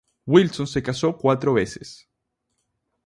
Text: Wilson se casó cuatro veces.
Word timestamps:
Wilson 0.25 0.65
se 0.65 0.81
casó 0.81 1.15
cuatro 1.15 1.53
veces. 1.53 2.09